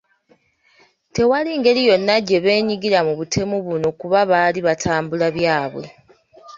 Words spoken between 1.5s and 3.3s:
ngeri yonna gye beenyigira mu